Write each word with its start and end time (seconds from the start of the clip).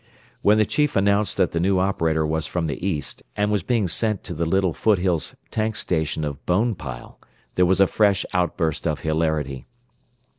When 0.41 0.57
the 0.57 0.65
chief 0.65 0.95
announced 0.95 1.37
that 1.37 1.51
the 1.51 1.59
new 1.59 1.77
operator 1.77 2.25
was 2.25 2.47
from 2.47 2.65
the 2.65 2.83
east, 2.83 3.21
and 3.37 3.51
was 3.51 3.61
being 3.61 3.87
sent 3.87 4.23
to 4.23 4.33
the 4.33 4.47
little 4.47 4.73
foothills 4.73 5.35
tank 5.51 5.75
station 5.75 6.23
of 6.25 6.43
Bonepile, 6.47 7.19
there 7.53 7.67
was 7.67 7.79
a 7.79 7.85
fresh 7.85 8.25
outburst 8.33 8.87
of 8.87 9.01
hilarity. 9.01 9.67